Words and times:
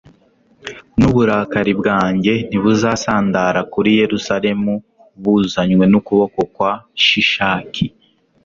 n'uburakari 0.99 1.73
bwanjye 1.79 2.33
ntibuzasandara 2.47 3.59
kuri 3.73 3.89
yerusalemu 4.01 4.71
buzanywe 5.23 5.85
n'ukuboko 5.91 6.39
kwa 6.53 6.71
shishaki 7.05 7.85